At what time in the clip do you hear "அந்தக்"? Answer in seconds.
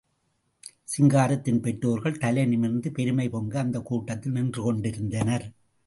3.59-3.85